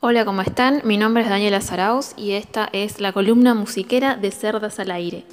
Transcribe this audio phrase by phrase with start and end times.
[0.00, 0.80] Hola, ¿cómo están?
[0.84, 5.24] Mi nombre es Daniela Saraus y esta es la columna musiquera de Cerdas al Aire.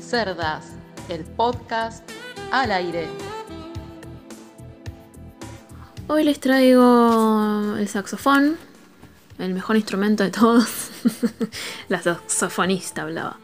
[0.00, 0.72] Cerdas,
[1.10, 2.10] el podcast
[2.50, 3.06] al aire.
[6.06, 8.56] Hoy les traigo el saxofón,
[9.38, 10.90] el mejor instrumento de todos.
[11.90, 13.36] la saxofonista hablaba.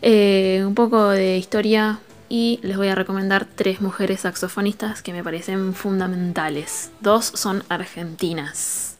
[0.00, 1.98] Eh, un poco de historia
[2.30, 6.90] y les voy a recomendar tres mujeres saxofonistas que me parecen fundamentales.
[7.00, 8.96] Dos son argentinas.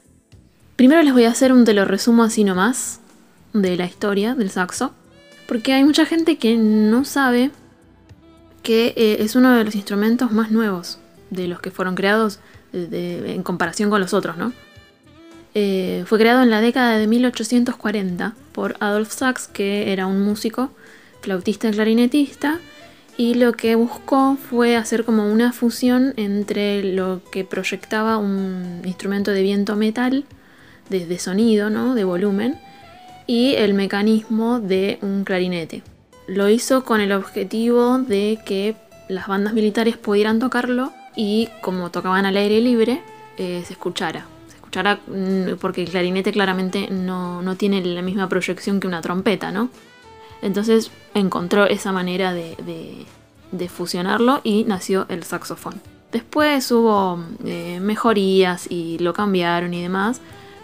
[0.77, 3.01] Primero les voy a hacer un te lo resumo así nomás
[3.53, 4.93] de la historia del saxo,
[5.47, 7.53] porque hay mucha gente que no sabe
[8.65, 10.99] que eh, es uno de los instrumentos más nuevos
[11.31, 12.41] de los que fueron creados
[12.73, 14.53] en comparación con los otros, ¿no?
[15.55, 20.71] Eh, fue creado en la década de 1840 por Adolf Sax, que era un músico,
[21.21, 22.61] flautista y clarinetista,
[23.21, 29.31] y lo que buscó fue hacer como una fusión entre lo que proyectaba un instrumento
[29.31, 30.25] de viento metal,
[30.89, 31.95] de, sonido, ¿no?
[31.95, 32.59] de volumen,
[33.27, 35.83] y el mecanismo de un clarinete.
[36.29, 38.75] Lo hizo con el objetivo de que
[39.11, 43.03] las bandas militares pudieran tocarlo y como tocaban al aire libre,
[43.37, 44.25] eh, se escuchara.
[44.49, 49.53] Se escuchara mm, porque el clarinete claramente no, tiene la misma proyección que una trompeta,
[49.53, 49.69] ¿no?
[50.43, 53.07] Entonces encontró esa manera de,
[53.69, 55.81] fusionarlo y nació el saxofón.
[56.13, 60.21] Después hubo eh, mejorías y lo cambiaron y demás,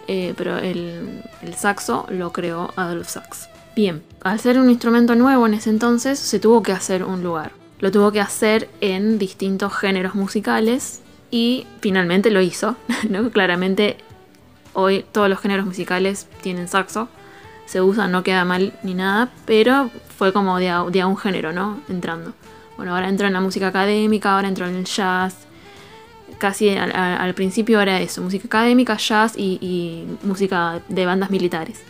[0.07, 1.23] eh, pero el,
[1.55, 3.49] saxo lo creó Adolf Sax.
[3.75, 7.51] Bien, al ser un instrumento nuevo en ese entonces se tuvo que hacer un lugar.
[7.79, 12.75] Lo tuvo que hacer en distintos géneros musicales y finalmente lo hizo.
[13.33, 13.97] Claramente
[14.73, 17.07] hoy todos los géneros musicales tienen saxo,
[17.67, 21.81] se usa, no queda mal ni nada, pero fue como de a, un género, ¿no?
[21.89, 22.33] Entrando.
[22.77, 25.35] Bueno, ahora entra en la música académica, ahora entra en el jazz.
[26.37, 31.81] Casi al, principio era eso, música académica, jazz y, música de bandas militares.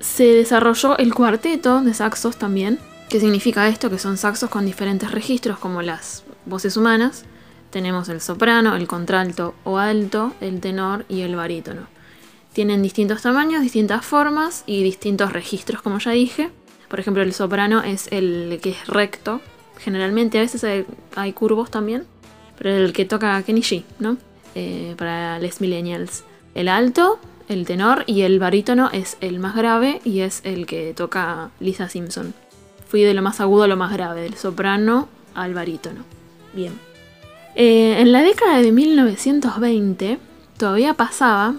[0.00, 2.78] Se desarrolló el cuarteto de saxos también.
[3.08, 3.90] ¿Qué significa esto?
[3.90, 7.24] Que son saxos con diferentes registros como las voces humanas.
[7.70, 11.95] Tenemos el soprano, el contralto o alto, el tenor y el barítono.
[12.56, 16.48] Tienen distintos tamaños, distintas formas y distintos registros, como ya dije.
[16.88, 19.42] Por ejemplo, el soprano es el que es recto.
[19.76, 20.64] Generalmente a veces
[21.16, 22.04] hay, curvos también.
[22.56, 24.16] Pero el que toca G, ¿no?
[24.54, 26.24] Eh, para les millennials.
[26.54, 27.18] El alto,
[27.50, 31.90] el tenor y el barítono es el más grave y es el que toca Lisa
[31.90, 32.32] Simpson.
[32.88, 36.04] Fui de lo más agudo a lo más grave, del soprano al barítono.
[36.54, 36.72] Bien.
[37.54, 40.18] Eh, en la década de 1920
[40.56, 41.56] todavía pasaba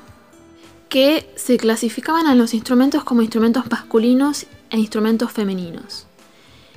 [0.98, 6.08] que se clasificaban a los instrumentos como instrumentos masculinos e instrumentos femeninos.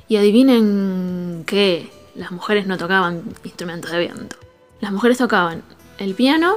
[0.08, 4.36] Y adivinen que las mujeres no tocaban instrumentos de viento.
[4.82, 5.62] Las mujeres tocaban
[5.96, 6.56] el piano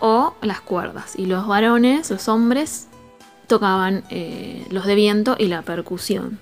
[0.00, 2.88] o las cuerdas y los varones, los hombres,
[3.48, 6.38] tocaban eh, los de viento y la percusión.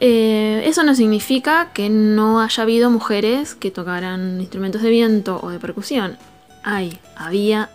[0.00, 5.48] Eh, eso no significa que no haya habido mujeres que tocaran instrumentos de viento o
[5.48, 6.18] de percusión.
[6.62, 7.70] Hay, había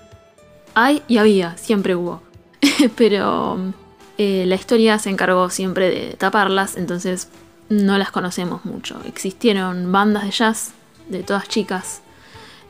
[0.73, 2.21] hay y había, siempre hubo.
[2.95, 3.73] Pero
[4.17, 7.29] eh, la historia se encargó siempre de taparlas, entonces
[7.69, 8.99] no las conocemos mucho.
[9.05, 10.73] Existieron bandas de jazz
[11.09, 12.01] de todas chicas,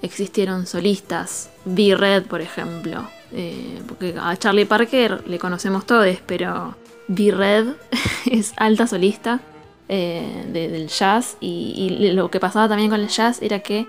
[0.02, 6.76] existieron solistas, B-Red por ejemplo, eh, porque a Charlie Parker le conocemos todos, pero
[7.08, 7.68] B-Red
[8.32, 9.40] es alta solista.
[9.90, 13.86] Eh, del jazz y, lo que pasaba también con el jazz era que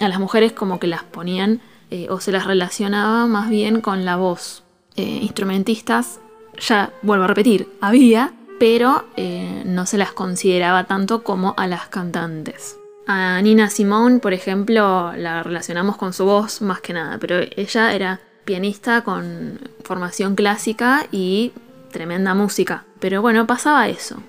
[0.00, 4.04] a las mujeres como que las ponían eh, o se las relacionaba más bien con
[4.04, 4.62] la voz.
[4.96, 6.20] Eh, instrumentistas,
[6.60, 11.88] ya vuelvo a repetir, había, pero eh, no se las consideraba tanto como a las
[11.88, 12.76] cantantes.
[13.06, 17.94] A Nina Simone, por ejemplo, la relacionamos con su voz más que nada, pero ella
[17.94, 21.52] era pianista con formación clásica y
[21.90, 22.84] tremenda música.
[23.00, 24.22] Pero bueno, pasaba eso.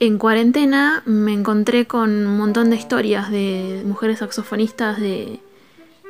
[0.00, 5.40] En cuarentena me encontré con un montón de historias de mujeres saxofonistas de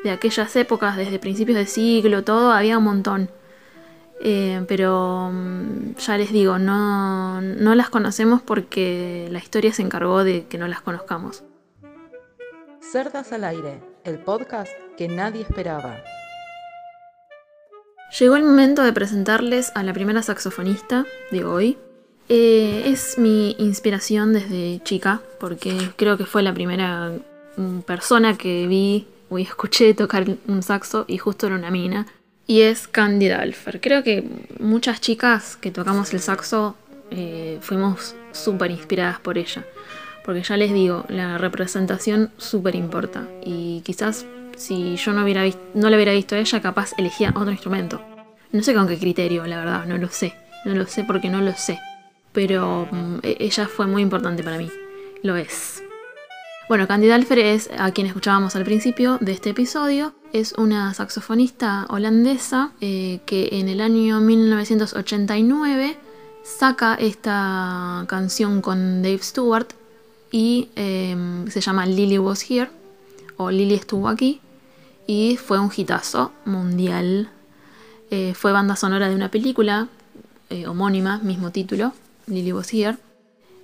[0.05, 3.31] de aquellas épocas, desde principios de siglo, todo, había un montón.
[4.21, 10.25] Eh, pero mm, ya les digo, no, no las conocemos porque la historia se encargó
[10.25, 11.45] de que no las conozcamos.
[12.81, 16.03] Cerdas al aire, el podcast que nadie esperaba.
[18.19, 21.79] Llegó el momento de presentarles a la primera saxofonista de hoy.
[22.31, 27.13] Eh, es mi inspiración desde chica, porque creo que fue la primera
[27.57, 32.07] mm, persona que vi Uy, escuché tocar un saxo y justo era una mina.
[32.47, 33.81] Y es Candy Alfer.
[33.81, 34.25] Creo que
[34.59, 36.77] muchas chicas que tocamos el saxo
[37.11, 39.67] eh, fuimos súper inspiradas por ella.
[40.25, 43.29] Porque ya les digo, la representación súper importa.
[43.45, 44.25] Y quizás
[44.57, 48.03] Si yo no, hubiera no le hubiera visto a ella, capaz elegía otro instrumento.
[48.51, 50.35] No sé con qué criterio, la verdad, no lo sé.
[50.65, 51.79] No lo sé porque no lo sé.
[52.33, 54.69] Pero mm, e-, ella fue muy importante para mí.
[55.23, 55.83] Lo es.
[56.69, 60.13] Bueno, Candida Alfer es a quien escuchábamos al principio de este episodio.
[60.35, 65.97] Es una saxofonista holandesa eh, que en el año 1989
[66.45, 69.69] saca esta canción con Dave Stewart
[70.31, 72.69] y em, se llama Lily Was Here
[73.39, 74.43] o Lily estuvo aquí
[75.07, 77.31] y fue un hitazo mundial.
[78.11, 79.89] Eh, fue banda sonora de una película
[80.51, 81.95] eh, homónima, mismo título,
[82.27, 82.99] Lily Was Here.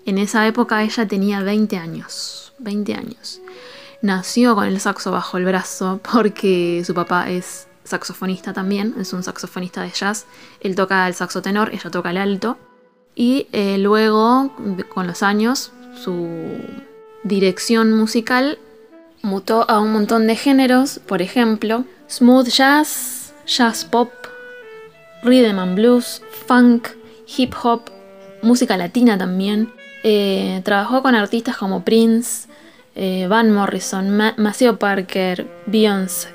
[0.06, 2.44] En esa época ella tenía 20 años.
[2.59, 3.41] 20 años.
[4.03, 9.23] Nació con el saxo bajo el brazo porque su papá es saxofonista también, es un
[9.23, 10.27] saxofonista de jazz.
[10.61, 12.59] Él toca el saxo tenor, ella toca el alto.
[13.15, 14.53] Y eh, luego,
[14.93, 16.29] con los años, su
[17.23, 18.59] dirección musical
[19.23, 24.11] mutó a un montón de géneros, por ejemplo, smooth jazz, jazz pop,
[25.23, 26.89] rhythm and blues, funk,
[27.27, 27.91] hip hop,
[28.43, 29.73] música latina también.
[30.06, 32.47] Eh, trabajó con artistas como Prince,
[32.95, 36.29] eh, Van Morrison, Maceo Parker, Beyoncé,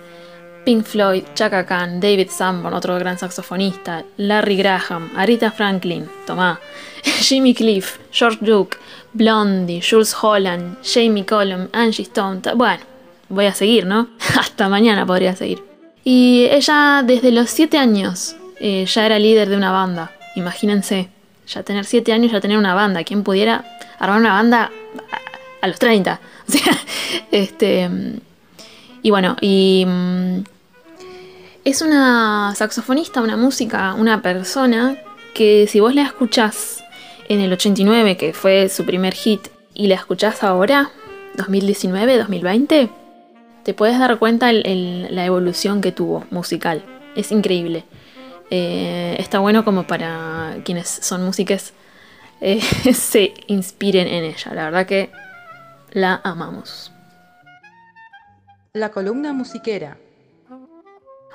[0.65, 6.59] Pink Floyd, Chaka Khan, David Sanborn, otro gran saxofonista, Larry Graham, Arita Franklin, Tomá,
[7.03, 8.77] Jimmy Cliff, George Duke,
[9.13, 12.41] Blondie, Jules Holland, Jamie Cullum, Angie Stone.
[12.55, 12.81] Bueno,
[13.29, 14.09] voy a seguir, ¿no?
[14.39, 15.63] Hasta mañana podría seguir.
[16.03, 21.09] Y ella desde los 7 años eh, ya era líder de una banda, imagínense
[21.49, 23.03] ya tener 7 años, ya tener una banda.
[23.03, 23.65] ¿Quién pudiera
[23.99, 24.71] armar una banda
[25.61, 26.19] a, los 30?
[26.47, 26.73] O sea,
[27.31, 27.89] este.
[29.03, 29.85] Y bueno, y.
[29.87, 30.43] Mm,
[31.65, 34.97] es una saxofonista, una música, una persona
[35.35, 36.83] que si vos la escuchás
[37.27, 40.89] en el 89, que fue su primer hit, y la escuchás ahora,
[41.35, 42.89] 2019, 2020,
[43.63, 46.83] te puedes dar cuenta la evolución que tuvo musical.
[47.15, 47.83] Es increíble.
[48.51, 51.73] Eh, está bueno como para quienes son músicos
[52.41, 52.61] eh,
[52.93, 54.53] se inspiren en ella.
[54.53, 55.11] La verdad que
[55.91, 56.91] la amamos.
[58.73, 59.97] La columna musiquera.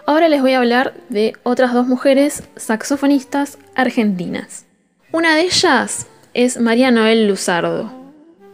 [0.06, 4.66] Ahora les voy a hablar de otras dos mujeres saxofonistas argentinas.
[5.12, 8.04] Una de ellas es María Noel Luzardo.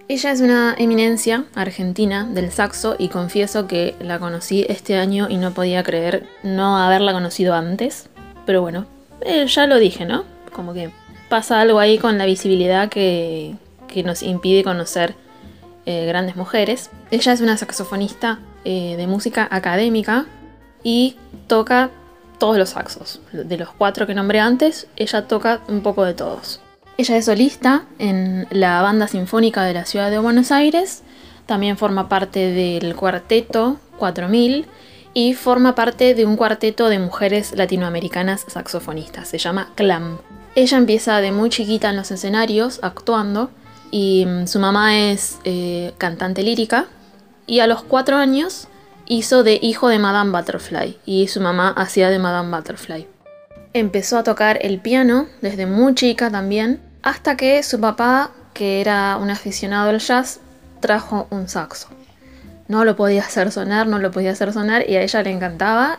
[0.06, 5.38] Ella es una eminencia argentina del saxo y confieso que la conocí este año y
[5.38, 8.09] no podía creer no haberla conocido antes.
[8.50, 8.85] Pero bueno,
[9.20, 10.25] eh, ya lo dije, ¿no?
[10.52, 10.91] Como que
[11.29, 13.55] pasa algo ahí con la visibilidad que,
[14.05, 15.14] nos impide conocer
[15.87, 16.91] eh, grandes mujeres.
[17.12, 20.26] Ella es una saxofonista eh, de música académica
[20.82, 21.14] y
[21.47, 21.91] toca
[22.41, 23.20] todos los saxos.
[23.31, 26.61] De los cuatro que nombré antes, ella toca un poco de todos.
[26.99, 31.05] Ella es solista en la Banda Sinfónica de la Ciudad de Buenos Aires,
[31.46, 34.67] también forma parte del cuarteto 4000
[35.14, 40.18] y forma parte de un cuarteto de mujeres latinoamericanas saxofonistas, se llama CLAM.
[40.54, 43.50] Ella empieza de muy chiquita en los escenarios actuando
[43.90, 46.86] y mm, su mamá es eh, cantante lírica
[47.46, 48.68] y a los cuatro años
[49.06, 53.06] hizo de hijo de Madame Butterfly y su mamá hacía de Madame Butterfly.
[53.72, 59.16] Empezó a tocar el piano desde muy chica también hasta que su papá, que era
[59.16, 60.40] un aficionado al jazz,
[60.80, 61.88] trajo un saxo
[62.70, 65.99] no lo podía hacer sonar, no lo podía hacer sonar y a ella le encantaba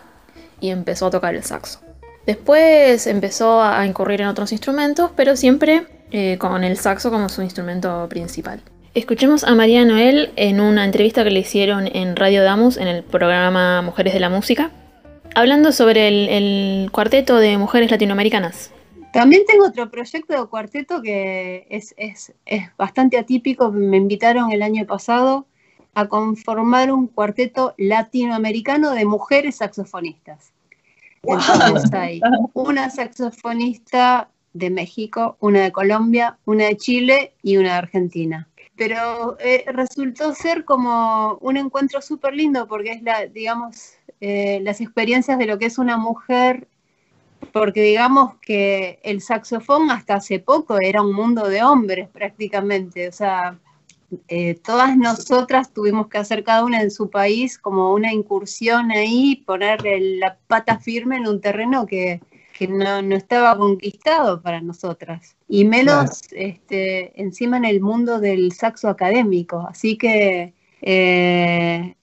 [0.62, 1.82] y empezó a tocar el saxo.
[2.26, 7.42] Después empezó a incurrir en otros instrumentos, pero siempre eh, con el saxo como su
[7.42, 8.62] instrumento principal.
[8.94, 13.04] Escuchemos a María Noel en una entrevista que le hicieron en Radio Damus en el
[13.04, 14.72] programa Mujeres de la Música,
[15.36, 18.72] hablando sobre el, cuarteto de mujeres latinoamericanas.
[19.12, 22.32] También tengo otro proyecto de cuarteto que es, es
[22.78, 23.74] bastante atípico.
[23.74, 25.48] Me invitaron el año pasado
[25.94, 30.54] a conformar un cuarteto latinoamericano de mujeres saxofonistas.
[31.24, 32.22] Entonces hay
[32.54, 38.48] una saxofonista de México, una de Colombia, una de Chile y una de Argentina.
[38.76, 44.82] Pero eh, resultó ser como un encuentro súper lindo porque es la, digamos, eh, las
[44.82, 46.68] experiencias de lo que es una mujer,
[47.54, 53.12] porque digamos que el saxofón hasta hace poco era un mundo de hombres prácticamente, o
[53.12, 53.60] sea,
[54.28, 59.44] eh, todas nosotras tuvimos que hacer cada una en su país como una incursión ahí,
[59.46, 62.22] poner la pata firme en un terreno que,
[62.70, 65.36] no, estaba conquistado para nosotras.
[65.48, 69.66] Y menos este, encima en el mundo del saxo académico.
[69.68, 71.96] Así que eh,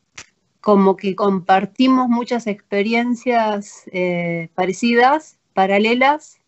[0.60, 6.40] como que compartimos muchas experiencias eh, parecidas, paralelas,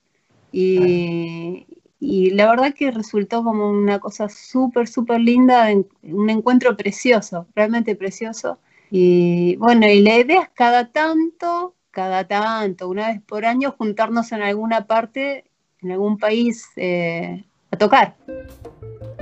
[0.53, 1.67] y,
[2.01, 5.69] y la verdad que resultó como una cosa súper, súper linda,
[6.03, 8.59] un encuentro precioso, realmente precioso.
[8.91, 14.33] Y bueno, y la idea es cada tanto, cada tanto, una vez por año, juntarnos
[14.33, 15.45] en alguna parte,
[15.83, 18.17] en algún país, eh, a tocar.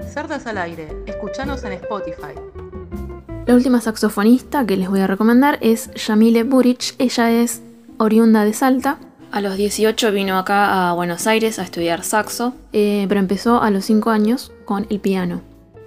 [0.09, 2.35] Cerdas al aire, escuchanos en Spotify.
[3.47, 6.95] La última saxofonista que les voy a recomendar es Yamile Buric.
[6.99, 7.61] Ella es
[7.99, 8.99] oriunda de Salta.
[9.31, 13.71] A los 18 vino acá a Buenos Aires a estudiar saxo, eh, pero empezó a
[13.71, 15.43] los 5 años con el piano.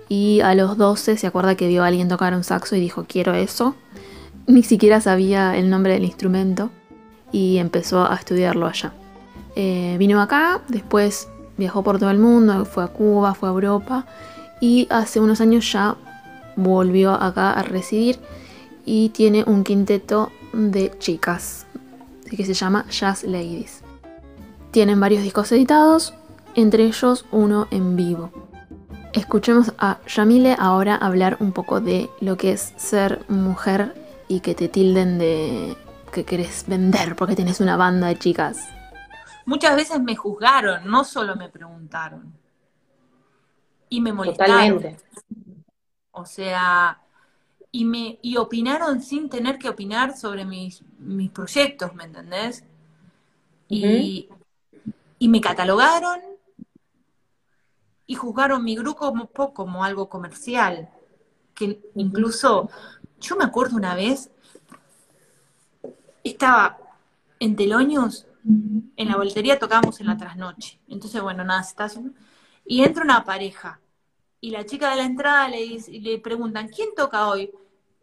[0.09, 3.05] Y a los 12 se acuerda que vio a alguien tocar un saxo y dijo
[3.07, 3.75] quiero eso.
[4.47, 6.69] Ni siquiera sabía el nombre del instrumento
[7.31, 8.93] y empezó a estudiarlo allá.
[9.55, 14.05] Eh, vino acá, después viajó por todo el mundo, fue a Cuba, fue a Europa
[14.59, 15.95] y hace unos años ya
[16.55, 18.19] volvió acá a residir
[18.85, 21.65] y tiene un quinteto de chicas
[22.37, 23.83] que se llama Jazz Ladies.
[24.71, 26.13] Tienen varios discos editados,
[26.55, 28.31] entre ellos uno en vivo.
[29.13, 33.93] Escuchemos a Yamile ahora hablar un poco de lo que es ser mujer
[34.29, 35.75] y que te tilden de
[36.13, 38.69] que querés vender porque tenés una banda de chicas.
[39.45, 42.33] Muchas veces me juzgaron, no solo me preguntaron.
[43.89, 44.95] Y me molestaron.
[46.11, 47.01] O sea,
[47.71, 52.65] y me y opinaron sin tener que opinar sobre mis, mis proyectos, ¿me entendés?
[53.69, 54.27] y,
[55.17, 56.19] y, me catalogaron
[58.05, 60.89] y juzgaron mi grupo como, como algo comercial.
[61.55, 62.69] Que incluso,
[63.21, 64.29] yo me acuerdo una vez,
[66.21, 66.77] estaba
[67.39, 70.81] en Teloños, en la boletería tocábamos en la trasnoche.
[70.89, 71.97] Entonces, bueno, nada, estás.
[72.65, 73.79] Y entra una pareja.
[74.41, 77.51] Y la chica de la entrada le, dice, le preguntan, ¿quién toca hoy?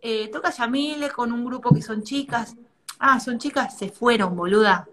[0.00, 2.56] Eh, toca Yamile con un grupo que son chicas.
[2.98, 4.88] Ah, son chicas, se fueron, boluda.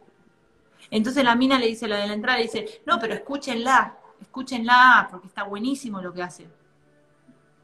[0.90, 5.08] Entonces la mina le dice, lo de la entrada, le dice, no, pero escúchenla, escúchenla,
[5.10, 6.48] porque está buenísimo lo que hace.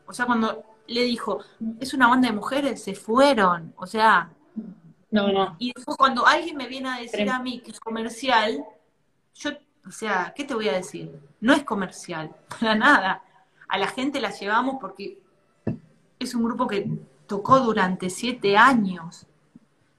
[0.06, 1.40] O sea, cuando le dijo,
[1.80, 3.74] es una banda de mujeres, se fueron.
[3.78, 4.32] O sea,
[5.12, 5.56] no, no.
[5.60, 8.64] Y después cuando alguien me viene a decir a mí que es comercial,
[9.36, 9.52] yo,
[9.88, 11.12] o sea, ¿qué te voy a decir?
[11.42, 13.24] No es comercial, para nada.
[13.72, 15.18] A la gente la llevamos porque
[16.20, 16.90] es un grupo que
[17.26, 19.26] tocó durante siete años.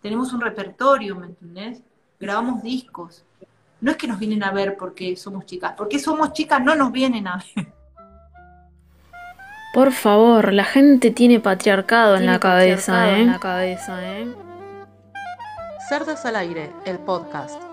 [0.02, 1.82] Tenemos un repertorio, ¿me entendés?
[2.20, 3.24] Grabamos discos.
[3.80, 6.92] No es que nos vienen a ver porque somos chicas, porque somos chicas no nos
[6.92, 7.72] vienen a ver.
[9.72, 13.22] Por favor, la gente tiene patriarcado, en, la cabeza, ¿eh?
[13.22, 14.30] en la cabeza, ¿eh?
[15.88, 17.71] Cerdas al aire, el podcast.